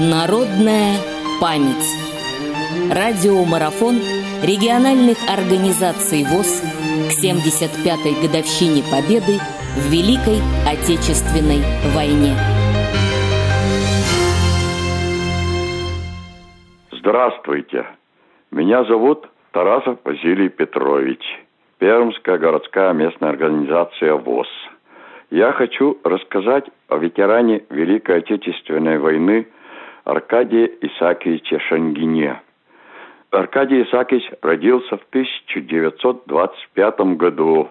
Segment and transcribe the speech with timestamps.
[0.00, 0.96] Народная
[1.38, 1.84] память.
[2.90, 3.96] Радиомарафон
[4.42, 6.62] региональных организаций ВОЗ
[7.10, 9.36] к 75-й годовщине Победы
[9.76, 11.60] в Великой Отечественной
[11.94, 12.32] войне.
[16.92, 17.84] Здравствуйте.
[18.50, 21.20] Меня зовут Тарасов Василий Петрович.
[21.76, 24.48] Пермская городская местная организация ВОЗ.
[25.30, 29.46] Я хочу рассказать о ветеране Великой Отечественной войны
[30.04, 32.40] Аркадии Исаакиевиче Шангине.
[33.30, 37.68] Аркадий Исаакиевич родился в 1925 году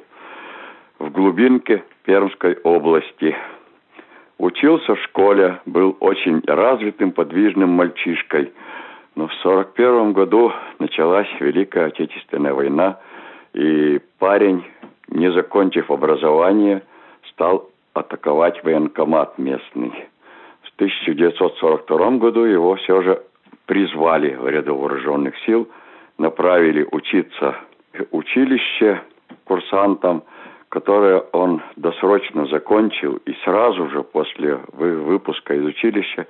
[0.97, 3.35] в глубинке Пермской области.
[4.37, 8.53] Учился в школе, был очень развитым, подвижным мальчишкой.
[9.15, 12.97] Но в 1941 году началась Великая Отечественная война,
[13.53, 14.63] и парень,
[15.09, 16.81] не закончив образование,
[17.29, 20.10] стал атаковать военкомат местный.
[20.81, 23.21] В 1942 году его все же
[23.67, 25.69] призвали в ряды вооруженных сил,
[26.17, 27.55] направили учиться
[27.93, 28.99] в училище
[29.43, 30.23] курсантам,
[30.69, 36.25] которое он досрочно закончил и сразу же после выпуска из училища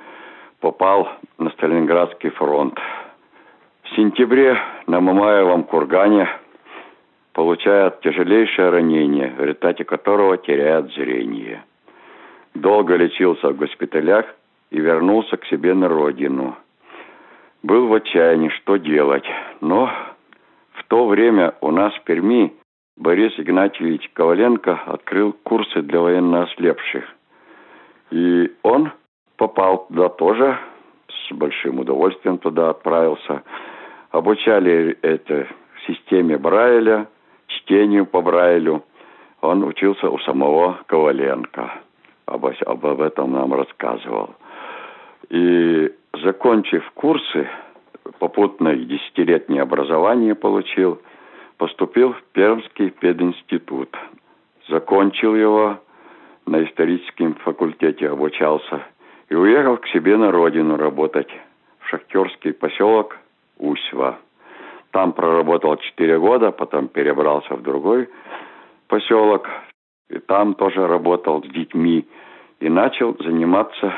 [0.60, 2.78] попал на Сталинградский фронт.
[3.84, 6.28] В сентябре на Мамаевом кургане
[7.32, 11.64] получает тяжелейшее ранение, в результате которого теряет зрение.
[12.54, 14.26] Долго лечился в госпиталях
[14.72, 16.56] и вернулся к себе на родину.
[17.62, 19.26] Был в отчаянии, что делать.
[19.60, 19.92] Но
[20.74, 22.54] в то время у нас в Перми
[22.98, 27.04] Борис Игнатьевич Коваленко открыл курсы для военноослепших.
[28.12, 28.92] И он
[29.38, 30.58] попал туда тоже,
[31.08, 33.44] с большим удовольствием туда отправился.
[34.12, 35.48] Обучали это
[35.88, 37.08] системе Брайля,
[37.48, 38.84] чтению по Брайлю.
[39.42, 41.72] Он учился у самого Коваленко.
[42.26, 44.36] Об, об этом нам рассказывал.
[45.32, 47.50] И закончив курсы,
[48.20, 51.02] попутно десятилетнее образование получил,
[51.58, 53.90] поступил в Пермский пединститут.
[54.70, 55.80] Закончил его,
[56.46, 58.84] на историческом факультете обучался–
[59.32, 61.30] и уехал к себе на родину работать
[61.80, 63.18] в шахтерский поселок
[63.58, 64.20] Усьва.
[64.92, 68.10] Там проработал 4 года, потом перебрался в другой
[68.90, 69.48] поселок,
[70.10, 72.06] и там тоже работал с детьми
[72.60, 73.94] и начал заниматься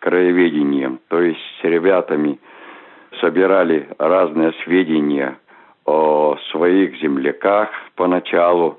[0.00, 1.00] краеведением.
[1.08, 2.38] То есть с ребятами
[3.20, 5.38] собирали разные сведения
[5.84, 8.78] о своих земляках поначалу.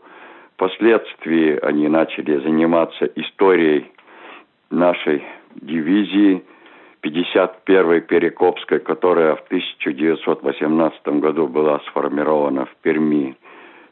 [0.56, 3.86] Впоследствии они начали заниматься историей
[4.70, 5.24] нашей
[5.56, 6.44] дивизии
[7.02, 13.38] 51-й Перекопской, которая в 1918 году была сформирована в Перми,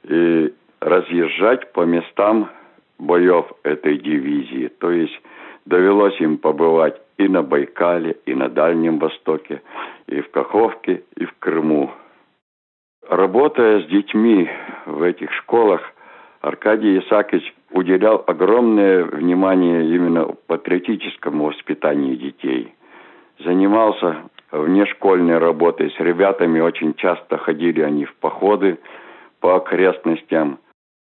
[0.03, 2.49] и разъезжать по местам
[2.99, 4.67] боев этой дивизии.
[4.79, 5.19] То есть
[5.65, 9.61] довелось им побывать и на Байкале, и на Дальнем Востоке,
[10.07, 11.91] и в Каховке, и в Крыму.
[13.09, 14.49] Работая с детьми
[14.85, 15.81] в этих школах,
[16.41, 22.73] Аркадий Исаакович уделял огромное внимание именно патриотическому воспитанию детей.
[23.39, 24.17] Занимался
[24.51, 28.77] внешкольной работой с ребятами, очень часто ходили они в походы
[29.39, 30.59] по окрестностям,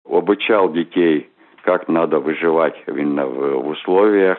[0.09, 1.29] обучал детей,
[1.63, 4.37] как надо выживать именно в, условиях,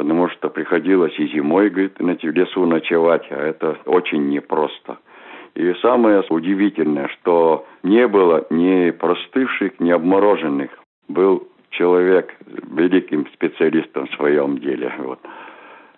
[0.00, 4.96] потому что приходилось и зимой, говорит, на лесу ночевать, а это очень непросто.
[5.54, 10.70] И самое удивительное, что не было ни простывших, ни обмороженных.
[11.08, 12.34] Был человек
[12.74, 14.90] великим специалистом в своем деле.
[15.00, 15.18] Вот.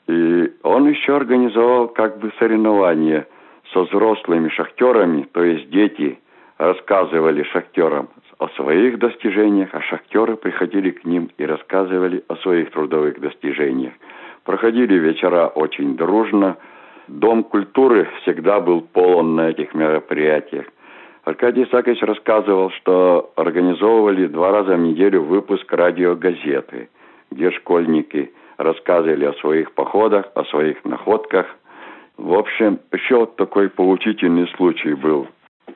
[0.08, 3.28] И он еще организовал как бы соревнования
[3.72, 6.19] со взрослыми шахтерами, то есть дети
[6.62, 8.09] рассказывали шахтерам
[8.39, 13.93] о своих достижениях, а шахтеры приходили к ним и рассказывали о своих трудовых достижениях.
[14.45, 16.56] Проходили вечера очень дружно.
[17.09, 20.67] Дом культуры всегда был полон на этих мероприятиях.
[21.25, 26.89] Аркадий Исаакович рассказывал, что организовывали два раза в неделю выпуск радиогазеты,
[27.31, 31.47] где школьники рассказывали о своих походах, о своих находках.
[32.17, 35.26] В общем, еще такой поучительный случай был.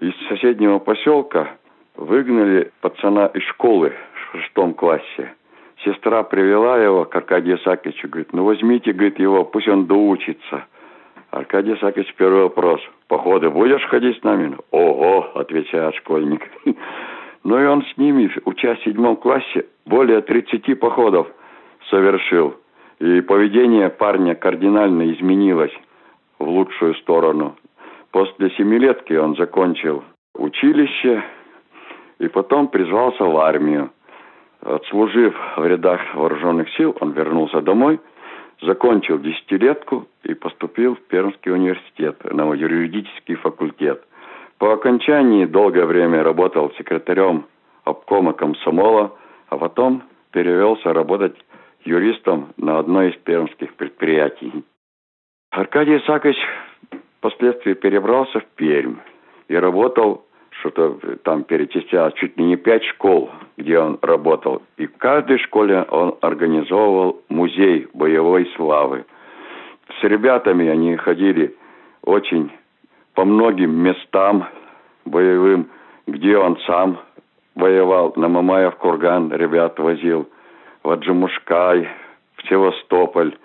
[0.00, 1.56] Из соседнего поселка
[1.96, 5.34] выгнали пацана из школы в шестом классе.
[5.84, 10.64] Сестра привела его к Аркадию Исааковичу, говорит, ну возьмите, говорит, его, пусть он доучится–
[11.37, 12.81] Аркадий Исаакович, первый вопрос.
[13.08, 14.56] Походы будешь ходить с нами?
[14.70, 16.43] Ого, отвечает школьник.
[17.44, 21.28] Ну и он с ними, учась в седьмом классе, более 30 походов
[21.88, 22.56] совершил.
[22.98, 25.70] И поведение парня кардинально изменилось
[26.40, 27.54] в лучшую сторону.
[28.11, 30.05] После семилетки он закончил
[30.35, 31.23] училище
[32.19, 33.91] и потом призвался в армию.
[34.62, 38.00] Отслужив в рядах вооруженных сил, он вернулся домой–
[38.62, 44.03] закончил десятилетку и поступил в Пермский университет на юридический факультет.
[44.58, 47.47] По окончании долгое время работал секретарем
[47.85, 49.12] обкома комсомола,
[49.49, 51.37] а потом перевелся работать
[51.85, 54.64] юристом на одной из пермских предприятий.
[55.50, 56.37] Аркадий Исаакович
[57.26, 58.96] впоследствии перебрался в Пермь
[59.49, 60.25] и работал
[60.61, 64.62] что-то там перечислял чуть ли не пять школ, где он работал.
[64.78, 69.05] И в каждой школе он организовывал музей боевой славы.
[70.00, 71.55] С ребятами они ходили
[72.02, 72.50] очень
[73.14, 74.46] по многим местам
[75.05, 75.69] боевым,
[76.06, 77.00] где он сам
[77.55, 78.14] воевал.
[78.17, 80.29] На Мамаев курган ребят возил,
[80.82, 81.88] в Аджимушкай,
[82.37, 83.37] в Севастополь.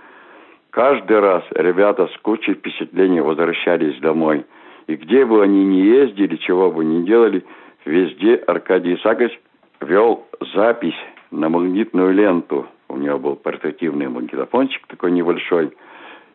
[0.71, 4.45] Каждый раз ребята с кучей впечатлений возвращались домой–
[4.91, 7.45] и где бы они ни ездили, чего бы ни делали,
[7.85, 9.39] везде Аркадий Исаакович
[9.79, 10.99] вел запись
[11.31, 12.67] на магнитную ленту.
[12.89, 15.71] У него был портативный магнитофончик такой небольшой.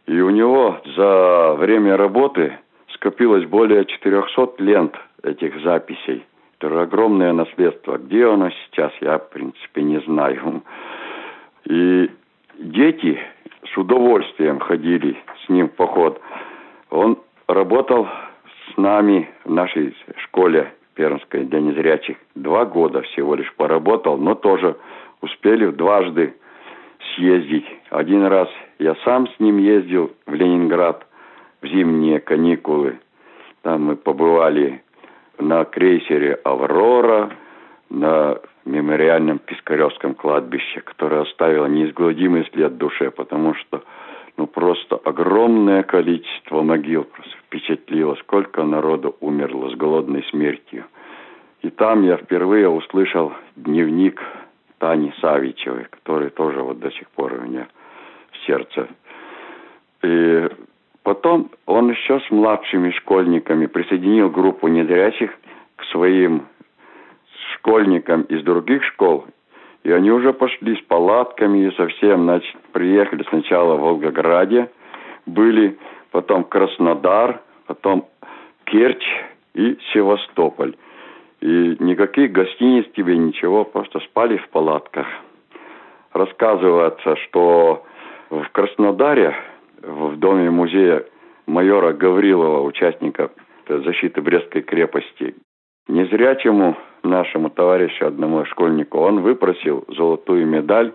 [0.06, 2.58] И у него за время работы
[2.94, 6.24] скопилось более 400 лент этих записей.
[6.58, 7.98] Это огромное наследство.
[7.98, 10.62] Где оно сейчас, я, в принципе, не знаю.
[11.66, 12.10] И
[12.58, 13.18] дети
[13.76, 16.20] с удовольствием ходили с ним в поход.
[16.90, 18.08] Он работал
[18.70, 19.94] с нами в нашей
[20.24, 24.76] школе Пермской для незрячих два года всего лишь поработал, но тоже
[25.20, 26.34] успели дважды
[27.14, 27.66] съездить.
[27.90, 31.06] Один раз я сам с ним ездил в Ленинград
[31.60, 32.98] в зимние каникулы.
[33.60, 34.82] Там мы побывали
[35.38, 37.30] на крейсере «Аврора»,
[37.90, 43.82] на мемориальном Пискаревском кладбище, которое оставило неизгладимый след душе, потому что
[44.36, 50.84] ну просто огромное количество могил просто впечатлило, сколько народу умерло с голодной смертью.
[51.62, 54.22] И там я впервые услышал дневник
[54.78, 57.66] Тани Савичевой, который тоже вот до сих пор у меня
[58.32, 58.88] в сердце.
[60.02, 60.48] И
[61.02, 65.30] потом он еще с младшими школьниками присоединил группу незрячих
[65.76, 66.46] к своим
[67.66, 69.26] школьникам из других школ
[69.86, 74.68] и они уже пошли с палатками и совсем, значит, приехали сначала в Волгограде,
[75.26, 75.78] были
[76.10, 78.08] потом Краснодар, потом
[78.64, 79.06] Керчь
[79.54, 80.74] и Севастополь.
[81.40, 85.06] И никаких гостиниц тебе, ничего, просто спали в палатках.
[86.12, 87.84] Рассказывается, что
[88.30, 89.36] в Краснодаре,
[89.82, 91.04] в доме музея
[91.46, 93.30] майора Гаврилова, участника
[93.68, 95.36] защиты Брестской крепости,
[95.88, 100.92] незрячему нашему товарищу, одному школьнику, он выпросил золотую медаль,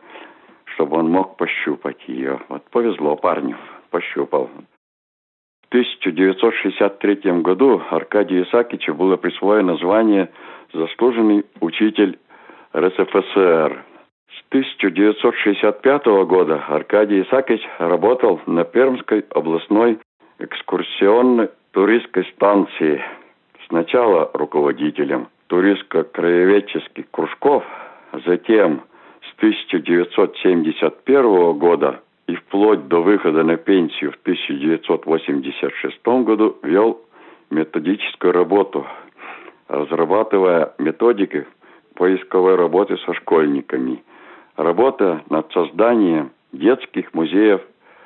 [0.66, 2.40] чтобы он мог пощупать ее.
[2.50, 3.58] Вот повезло парню,
[3.90, 4.50] пощупал.
[5.64, 10.30] В 1963 году Аркадию Исаакичу было присвоено звание
[10.74, 12.20] «Заслуженный учитель
[12.76, 13.86] РСФСР».
[14.32, 20.00] С 1965 года Аркадий Исаакич работал на Пермской областной
[20.40, 23.02] экскурсионной туристской станции.
[23.72, 27.64] Сначала руководителем, туристско-краеведческих кружков,
[28.26, 28.82] затем
[29.22, 37.00] с 1971 года и вплоть до выхода на пенсию в 1986 году вел
[37.50, 38.86] методическую работу,
[39.70, 41.48] разрабатывая методики
[41.96, 44.04] поисковой работы со школьниками.
[44.58, 47.62] Работа над созданием детских музеев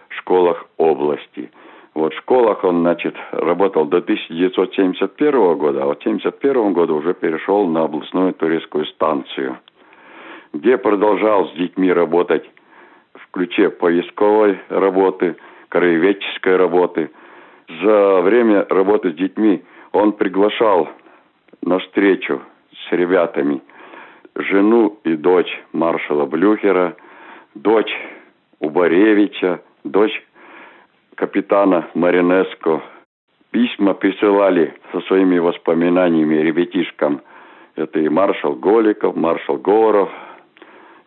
[0.10, 1.50] в школах области–
[1.96, 7.68] вот в школах он, значит, работал до 1971 года, а в 1971 году уже перешел
[7.68, 9.58] на областную туристскую станцию,
[10.54, 12.44] где продолжал с детьми работать
[13.14, 15.38] в ключе поисковой работы,
[15.70, 17.12] краеведческой работы.
[17.82, 20.90] За время работы с детьми он приглашал
[21.62, 22.42] на встречу
[22.74, 23.62] с ребятами
[24.36, 26.98] жену и дочь маршала Блюхера,
[27.56, 27.96] дочь
[28.60, 30.22] Убаревича, дочь
[31.16, 32.82] капитана Маринеско.
[33.52, 37.22] Письма присылали со своими воспоминаниями ребятишкам.
[37.76, 40.10] Это и маршал Голиков, маршал Говоров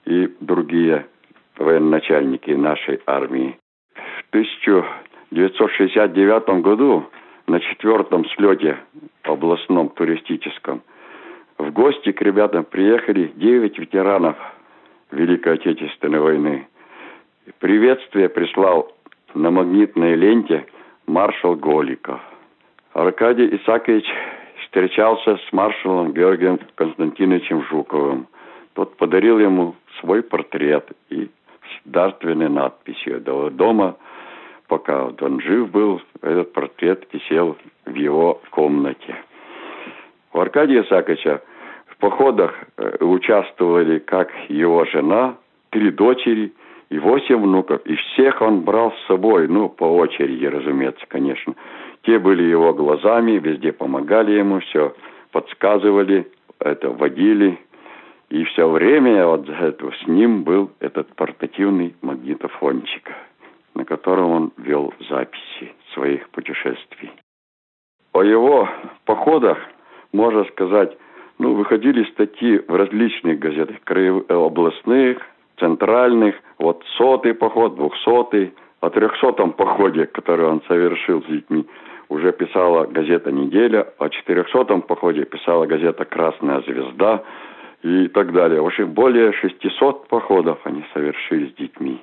[0.06, 1.06] и другие
[1.56, 3.58] военачальники нашей армии.
[3.94, 7.04] В 1969 году
[7.46, 8.78] на четвертом слете
[9.22, 10.82] областном туристическом
[11.58, 14.36] в гости к ребятам приехали девять ветеранов
[15.10, 16.68] Великой Отечественной войны.
[17.58, 18.92] Приветствие прислал
[19.34, 20.66] на магнитной ленте
[21.06, 22.20] маршал Голиков.
[22.92, 24.06] Аркадий Исакович
[24.64, 28.26] встречался с маршалом Георгием Константиновичем Жуковым.
[28.74, 33.20] Тот подарил ему свой портрет и с дарственной надписью.
[33.20, 33.96] До дома,
[34.68, 39.16] пока он жив был, этот портрет висел в его комнате.
[40.32, 41.42] У Аркадия Исаковича
[41.86, 45.36] в походах э, участвовали как его жена,
[45.70, 46.52] три дочери
[46.90, 51.54] и восемь внуков, и всех он брал с собой, ну, по очереди, разумеется, конечно.
[52.02, 54.94] Те были его глазами, везде помогали ему, все
[55.32, 56.26] подсказывали,
[56.58, 57.58] это водили.
[58.30, 63.10] И все время вот это, с ним был этот портативный магнитофончик,
[63.74, 67.10] на котором он вел записи своих путешествий.
[68.12, 68.68] О его
[69.04, 69.58] походах,
[70.12, 70.96] можно сказать,
[71.38, 73.76] ну, выходили статьи в различных газетах,
[74.28, 75.18] областных,
[75.58, 81.66] центральных, вот сотый поход, двухсотый, о трехсотом походе, который он совершил с детьми,
[82.08, 87.22] уже писала газета «Неделя», о четырехсотом походе писала газета «Красная звезда»
[87.82, 88.60] и так далее.
[88.60, 92.00] В общем, более 600 походов они совершили с детьми.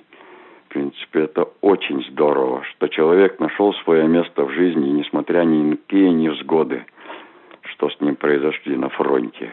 [0.65, 5.77] В принципе, это очень здорово, что человек нашел свое место в жизни, несмотря ни на
[5.77, 6.85] какие невзгоды,
[7.61, 9.51] что с ним произошли на фронте.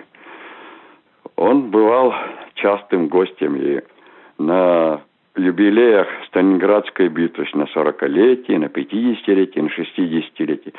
[1.37, 2.12] Он бывал
[2.54, 3.80] частым гостем и
[4.46, 5.00] на
[5.37, 10.75] юбилеях Сталинградской битвы, на 40-летие, на 50-летие, на 60-летие.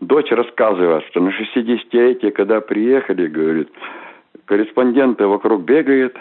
[0.00, 3.68] Дочь рассказывает, что на 60-летие, когда приехали, говорит,
[4.44, 6.16] корреспонденты вокруг бегают,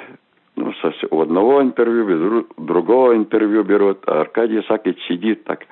[0.56, 0.74] ну,
[1.12, 5.66] у одного интервью другого интервью берут, а Аркадий Исаакович сидит так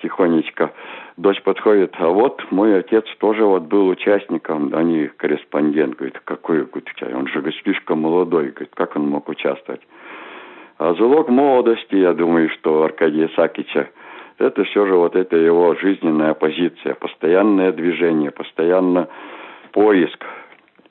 [0.00, 0.72] тихонечко.
[1.16, 5.96] Дочь подходит, а вот мой отец тоже вот был участником, а не корреспондент.
[5.96, 9.80] Говорит, какой говорит, он же слишком молодой, говорит, как он мог участвовать?
[10.78, 13.90] А залог молодости, я думаю, что Аркадия Сакича,
[14.38, 19.08] это все же вот это его жизненная позиция, постоянное движение, постоянно
[19.72, 20.24] поиск.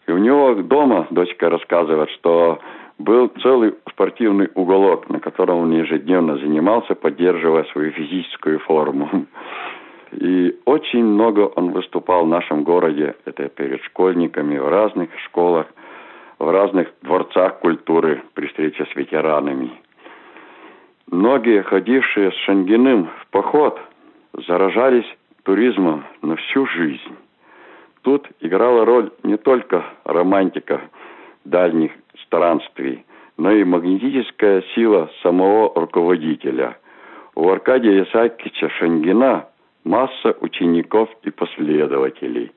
[0.07, 2.59] И у него дома, дочка рассказывает, что
[2.97, 9.25] был целый спортивный уголок, на котором он ежедневно занимался, поддерживая свою физическую форму.
[10.11, 15.67] И очень много он выступал в нашем городе, это перед школьниками, в разных школах–
[16.43, 19.71] в разных дворцах культуры при встрече с ветеранами.
[21.09, 23.79] Многие, ходившие с Шангиным в поход,
[24.47, 25.05] заражались
[25.43, 27.15] туризмом на всю жизнь.
[28.01, 30.81] Тут играла роль не только романтика
[31.45, 31.91] дальних
[32.25, 33.05] странствий,
[33.37, 36.77] но и магнетическая сила самого руководителя.
[37.35, 39.47] У Аркадия Исаакиевича Шангина
[39.85, 42.51] масса учеников и последователей,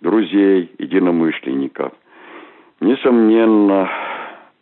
[0.00, 1.92] друзей, единомышленников
[2.82, 3.88] несомненно,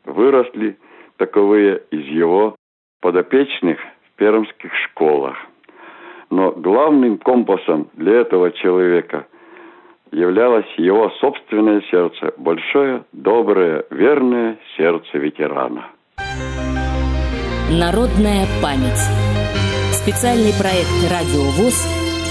[0.05, 0.79] выросли
[1.17, 2.55] таковые из его
[3.01, 5.37] подопечных в пермских школах.
[6.31, 9.27] Но главным компасом для этого человека
[10.13, 15.87] являлось его собственное сердце, большое, доброе, верное сердце ветерана.
[17.71, 19.01] Народная память.
[19.93, 21.87] Специальный проект «Радио ВОЗ»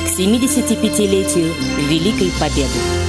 [0.05, 1.51] к 75-летию
[1.87, 3.08] Великой Победы.